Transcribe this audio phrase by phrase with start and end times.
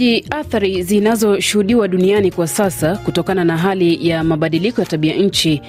[0.00, 5.62] Msikilizaji, athari zinazoshuhudiwa duniani kwa sasa kutokana na hali ya mabadiliko ya tabia nchi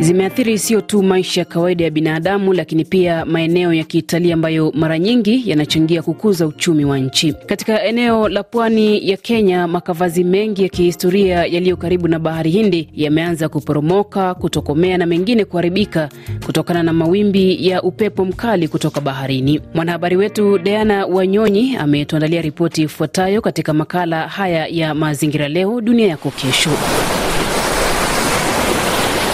[0.00, 4.98] zimeathiri sio tu maisha ya kawaida ya binadamu, lakini pia maeneo ya kitalii ambayo mara
[4.98, 7.32] nyingi yanachangia kukuza uchumi wa nchi.
[7.32, 12.88] Katika eneo la pwani ya Kenya, makavazi mengi ya kihistoria yaliyo karibu na bahari Hindi
[12.94, 16.08] yameanza kuporomoka, kutokomea na mengine kuharibika
[16.46, 19.60] kutokana na mawimbi ya upepo mkali kutoka baharini.
[19.74, 26.30] Mwanahabari wetu Diana Wanyonyi ametuandalia ripoti ifuatayo katika makala haya ya Mazingira Leo Dunia Yako
[26.30, 26.70] Kesho.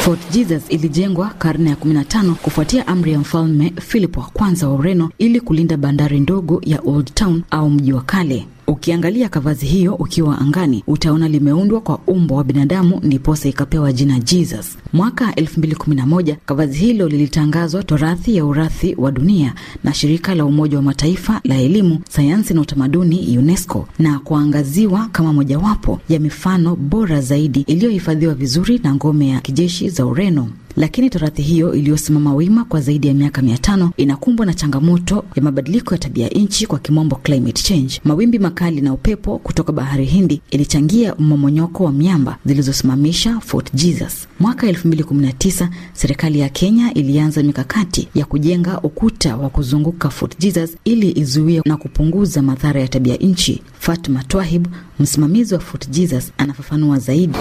[0.04, 5.10] Fort Jesus ilijengwa karne ya 15 kufuatia amri ya mfalme Philip wa kwanza wa Ureno
[5.18, 8.46] ili kulinda bandari ndogo ya Old Town au mji wa kale.
[8.66, 14.78] Ukiangalia kavazi hiyo ukiwa angani utaona limeundwa kwa umbo wa binadamu, ndiposa ikapewa jina Jesus.
[14.92, 20.82] Mwaka 2011 kavazi hilo lilitangazwa torathi ya urathi wa dunia na shirika la Umoja wa
[20.82, 27.60] Mataifa la elimu, sayansi na utamaduni UNESCO, na kuangaziwa kama mojawapo ya mifano bora zaidi
[27.60, 30.48] iliyohifadhiwa vizuri na ngome ya kijeshi za Ureno.
[30.76, 35.42] Lakini torathi hiyo iliyosimama wima kwa zaidi ya miaka mia tano inakumbwa na changamoto ya
[35.42, 38.00] mabadiliko ya tabia nchi, kwa kimombo climate change.
[38.04, 44.28] Mawimbi makali na upepo kutoka bahari Hindi ilichangia mmomonyoko wa miamba zilizosimamisha Fort Jesus.
[44.40, 51.12] Mwaka 2019 serikali ya Kenya ilianza mikakati ya kujenga ukuta wa kuzunguka Fort Jesus ili
[51.12, 53.62] izuie na kupunguza madhara ya tabia nchi.
[53.78, 54.66] Fatma Twahib,
[55.00, 57.38] msimamizi wa Fort Jesus, anafafanua zaidi.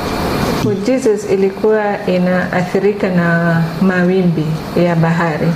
[0.63, 4.45] Fort Jesus ilikuwa inaathirika na mawimbi
[4.85, 5.47] ya bahari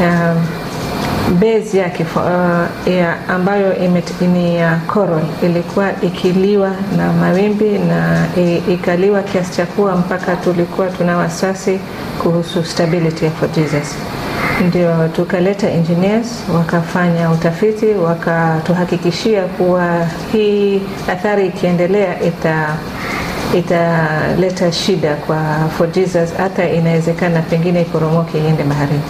[0.00, 0.46] um,
[1.40, 3.74] base yake uh, ya ambayo
[4.32, 8.26] ni ya coral ilikuwa ikiliwa na mawimbi na
[8.68, 11.78] ikaliwa kiasi cha kuwa mpaka tulikuwa tuna wasiwasi
[12.22, 13.96] kuhusu stability for Jesus.
[14.68, 16.26] Ndio tukaleta engineers
[16.56, 20.82] wakafanya utafiti, wakatuhakikishia kuwa hii
[21.12, 22.76] athari ikiendelea ita
[23.54, 29.00] italeta shida kwa for Jesus, hata inawezekana pengine iporomoke iende baharini.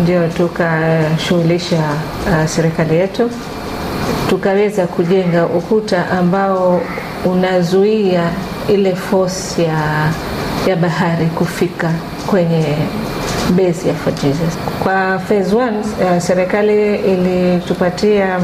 [0.00, 3.30] Ndio tukashughulisha uh, serikali yetu
[4.28, 6.80] tukaweza kujenga ukuta ambao
[7.24, 8.22] unazuia
[8.68, 10.08] ile force ya,
[10.66, 11.90] ya bahari kufika
[12.26, 12.64] kwenye
[13.50, 14.58] base ya Fort Jesus.
[14.82, 18.38] Kwa phase 1 uh, serikali ilitupatia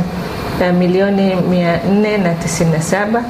[0.61, 3.23] uh, milioni 497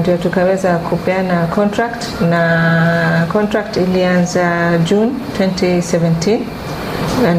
[0.00, 6.38] ndio tukaweza kupeana contract na contract ilianza June 2017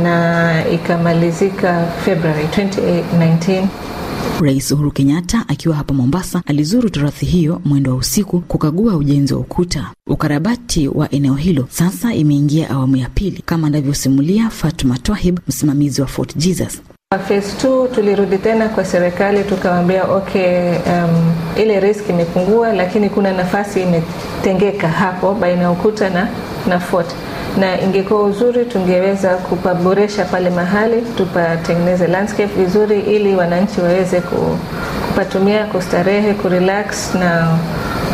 [0.04, 3.66] na ikamalizika February 2019.
[4.42, 9.40] Rais Uhuru Kenyatta akiwa hapa Mombasa alizuru torathi hiyo mwendo wa usiku kukagua ujenzi wa
[9.40, 9.92] ukuta.
[10.10, 16.08] Ukarabati wa eneo hilo sasa imeingia awamu ya pili, kama anavyosimulia Fatuma Twahib, msimamizi wa
[16.08, 16.82] Fort Jesus.
[17.20, 23.82] Phase 2 tulirudi tena kwa serikali tukawaambia, okay, um, ile risk imepungua, lakini kuna nafasi
[23.82, 26.28] imetengeka hapo baina ya ukuta na,
[26.68, 27.08] na fort,
[27.60, 36.34] na ingekuwa uzuri tungeweza kupaboresha pale mahali tupatengeneze landscape vizuri, ili wananchi waweze kupatumia kustarehe,
[36.34, 37.58] kurelax na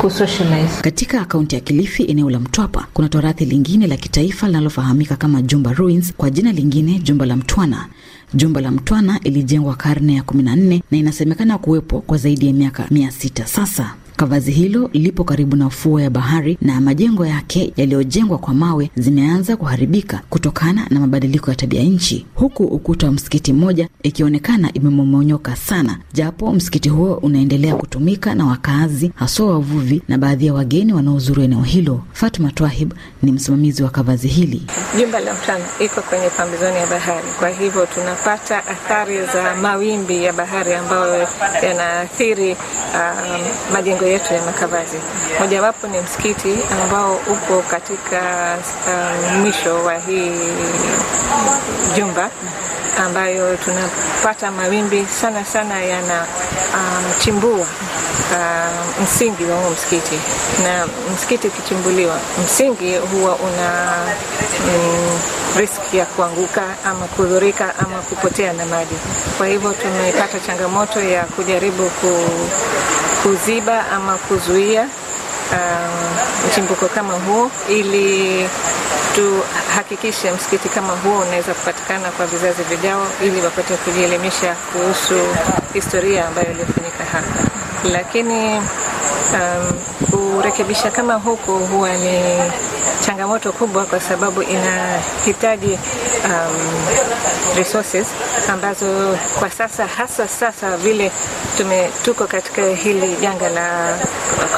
[0.01, 0.81] kusocialize.
[0.81, 5.73] Katika kaunti ya Kilifi, eneo la Mtwapa, kuna torathi lingine la kitaifa linalofahamika kama Jumba
[5.73, 7.85] Ruins, kwa jina lingine Jumba la Mtwana.
[8.33, 13.11] Jumba la Mtwana ilijengwa karne ya 14 na inasemekana kuwepo kwa zaidi ya miaka mia
[13.11, 13.93] sita sasa.
[14.19, 19.57] Kavazi hilo lipo karibu na ufuo ya bahari na majengo yake yaliyojengwa kwa mawe zimeanza
[19.57, 25.97] kuharibika kutokana na mabadiliko ya tabia nchi, huku ukuta wa msikiti mmoja ikionekana imemomonyoka sana,
[26.13, 31.61] japo msikiti huo unaendelea kutumika na wakaazi, haswa wavuvi na baadhi ya wageni wanaozuru eneo
[31.61, 32.01] hilo.
[32.13, 32.93] Fatma Twahib
[33.23, 34.61] ni msimamizi wa kavazi hili.
[34.99, 40.33] Jumba la mtano iko kwenye pambizoni ya bahari, kwa hivyo tunapata athari za mawimbi ya
[40.33, 41.27] bahari ambayo
[41.63, 43.41] yanaathiri um,
[43.73, 44.97] majengo yetu ya makavazi.
[45.39, 48.21] Mojawapo ni msikiti ambao upo katika
[48.87, 50.31] um, mwisho wa hii
[51.95, 52.29] jumba
[53.05, 57.65] ambayo tunapata mawimbi sana sana yanachimbua um,
[58.31, 60.19] uh, msingi wa huo msikiti,
[60.63, 62.15] na msikiti ukichimbuliwa,
[62.45, 63.95] msingi huwa una
[64.65, 65.19] mm,
[65.57, 68.95] riski ya kuanguka ama kudhurika ama kupotea na maji.
[69.37, 72.17] Kwa hivyo tumepata changamoto ya kujaribu ku,
[73.23, 74.87] kuziba ama kuzuia
[76.47, 78.49] mchimbuko um, kama huo ili
[79.15, 85.19] tuhakikishe msikiti kama huo unaweza kupatikana kwa vizazi vijao, ili wapate kujielimisha kuhusu
[85.73, 87.58] historia ambayo iliyofanyika hapa.
[87.83, 89.73] Lakini um,
[90.11, 92.19] kurekebisha kama huku huwa ni
[93.05, 95.79] changamoto kubwa, kwa sababu inahitaji
[96.25, 96.55] um,
[97.57, 98.07] resources
[98.49, 101.11] ambazo kwa sasa hasa sasa vile
[101.57, 103.97] tume, tuko katika hili janga la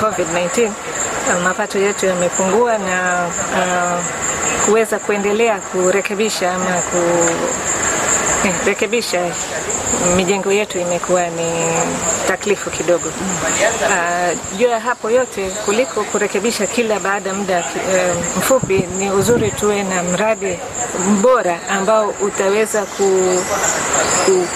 [0.01, 4.03] COVID-19 uh, mapato yetu yamepungua na uh,
[4.65, 7.70] kuweza kuendelea kurekebisha ama kurekebisha
[9.13, 9.33] eh,
[10.15, 11.51] mijengo yetu imekuwa ni
[12.27, 13.07] taklifu kidogo.
[13.07, 19.51] Uh, juu ya hapo yote, kuliko kurekebisha kila baada ya muda uh, mfupi, ni uzuri
[19.51, 20.59] tuwe na mradi
[21.21, 23.39] bora ambao utaweza ku,
[24.25, 24.47] ku,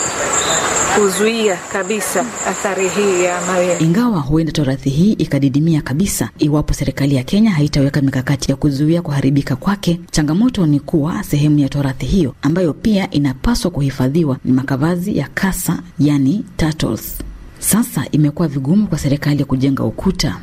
[0.95, 3.83] kuzuia kabisa athari hii ya mawimbi.
[3.85, 9.55] Ingawa huenda torathi hii ikadidimia kabisa iwapo serikali ya Kenya haitaweka mikakati ya kuzuia kuharibika
[9.55, 15.27] kwake, changamoto ni kuwa sehemu ya torathi hiyo ambayo pia inapaswa kuhifadhiwa ni makavazi ya
[15.33, 17.15] kasa, yani turtles.
[17.59, 20.37] Sasa imekuwa vigumu kwa serikali ya kujenga ukuta.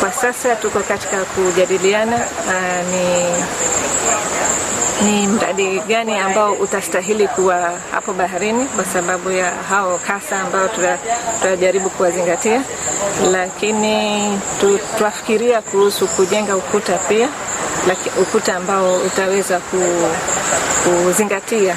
[0.00, 2.18] Kwa sasa tuko katika kujadiliana
[2.90, 3.24] ni
[5.04, 10.68] ni mradi gani ambao utastahili kuwa hapo baharini kwa sababu ya hao kasa ambao
[11.40, 12.62] tunajaribu kuwazingatia,
[13.32, 14.40] lakini
[14.98, 17.28] tuafikiria kuhusu kujenga ukuta pia,
[18.22, 19.60] ukuta ambao utaweza
[20.84, 21.76] kuzingatia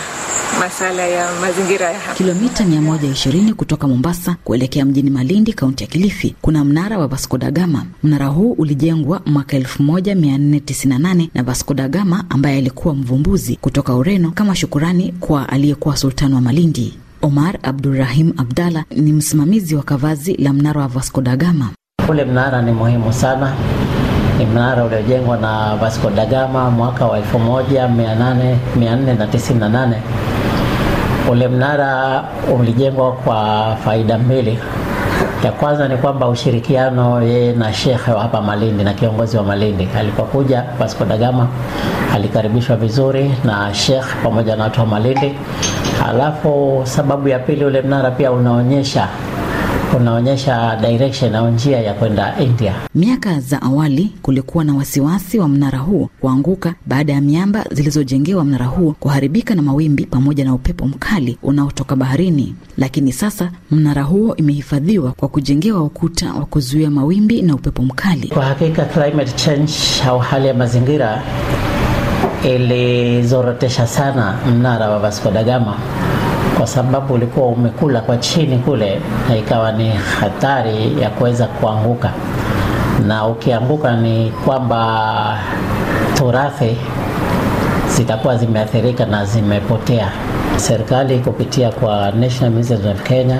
[0.65, 2.13] masala ya mazingira ya hapa.
[2.17, 7.51] Kilomita 120 kutoka Mombasa kuelekea mjini Malindi, kaunti ya Kilifi, kuna mnara wa Vasco da
[7.51, 7.85] Gama.
[8.03, 14.55] Mnara huu ulijengwa mwaka 1498 na Vasco da Gama ambaye alikuwa mvumbuzi kutoka Ureno kama
[14.55, 16.93] shukurani kwa aliyekuwa sultani wa Malindi.
[17.21, 21.69] Omar Abdurrahim Abdalla ni msimamizi wa kavazi la mnara wa Vasco da Gama.
[22.09, 23.53] Ule mnara ni muhimu sana
[24.37, 29.95] ni mnara uliojengwa na Vasco da Gama mwaka wa 1498.
[31.31, 32.23] Ule mnara
[32.59, 34.59] ulijengwa kwa faida mbili.
[35.43, 39.87] Ya kwanza ni kwamba ushirikiano yeye na shekhe wa hapa Malindi na kiongozi wa Malindi.
[39.99, 41.47] Alipokuja Vasco da Gama
[42.13, 45.35] alikaribishwa vizuri na shekh pamoja na watu wa Malindi.
[46.09, 49.07] Alafu sababu ya pili, ule mnara pia unaonyesha
[49.97, 52.73] unaonyesha direction au njia ya kwenda India.
[52.95, 58.65] Miaka za awali kulikuwa na wasiwasi wa mnara huo kuanguka baada ya miamba zilizojengewa mnara
[58.65, 65.11] huo kuharibika na mawimbi pamoja na upepo mkali unaotoka baharini, lakini sasa mnara huo imehifadhiwa
[65.11, 68.27] kwa kujengewa ukuta wa kuzuia mawimbi na upepo mkali.
[68.27, 69.73] Kwa hakika climate change
[70.07, 71.23] au hali ya mazingira
[72.43, 75.77] ilizorotesha sana mnara wa Vasco da Gama
[76.61, 82.11] kwa sababu ulikuwa umekula kwa chini kule, na ikawa ni hatari ya kuweza kuanguka,
[83.07, 85.39] na ukianguka ni kwamba
[86.17, 86.77] turathi
[87.95, 90.11] zitakuwa zimeathirika na zimepotea.
[90.55, 93.39] Serikali kupitia kwa National Museums of Kenya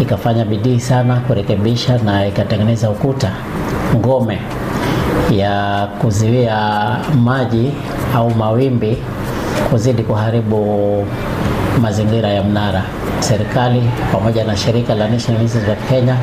[0.00, 3.30] ikafanya bidii sana kurekebisha na ikatengeneza ukuta
[3.96, 4.38] ngome
[5.30, 6.86] ya kuzuia
[7.24, 7.72] maji
[8.14, 8.98] au mawimbi
[9.70, 11.04] kuzidi kuharibu
[11.82, 12.82] mazingira ya mnara.
[13.20, 13.82] Serikali
[14.12, 16.16] pamoja na shirika la National Institute of Kenya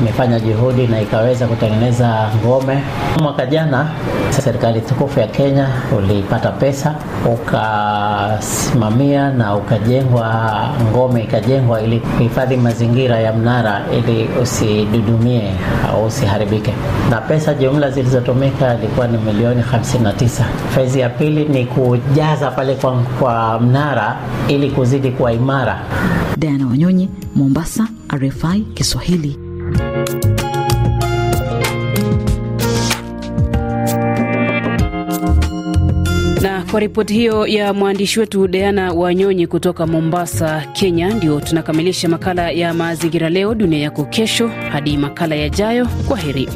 [0.00, 2.82] imefanya juhudi na ikaweza kutengeneza ngome.
[3.22, 3.88] Mwaka jana
[4.30, 5.68] serikali tukufu ya Kenya
[5.98, 6.94] ulipata pesa
[7.32, 10.50] ukasimamia na ukajengwa
[10.92, 15.50] ngome, ikajengwa ili kuhifadhi mazingira ya mnara ili usidudumie
[15.92, 16.72] au usiharibike,
[17.10, 20.44] na pesa jumla zilizotumika ilikuwa ni milioni 59.
[20.74, 24.16] Fezi ya pili ni kujaza pale kwa, kwa mnara
[24.48, 25.80] ili kuzidi kuwa imara.
[26.36, 29.49] Diana Wanyonyi, Mombasa, RFI Kiswahili.
[36.70, 42.74] Kwa ripoti hiyo ya mwandishi wetu Deana Wanyonyi kutoka Mombasa, Kenya, ndio tunakamilisha makala ya
[42.74, 44.48] mazingira leo dunia yako kesho.
[44.48, 46.48] Hadi makala yajayo, kwa heri.